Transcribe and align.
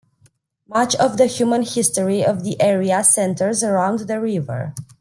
Much 0.67 0.95
of 0.95 1.17
the 1.17 1.27
human 1.27 1.61
history 1.61 2.25
of 2.25 2.43
the 2.43 2.59
area 2.59 3.03
centers 3.03 3.61
around 3.63 3.99
the 4.07 4.19
river. 4.19 4.73